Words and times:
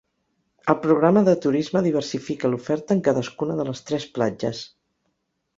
El 0.71 0.77
programa 0.85 1.21
de 1.27 1.35
turisme 1.43 1.83
diversifica 1.87 2.51
l’oferta 2.53 2.97
en 2.97 3.05
cadascuna 3.09 3.59
de 3.61 3.69
les 3.71 3.85
tres 3.91 4.09
platges. 4.17 4.65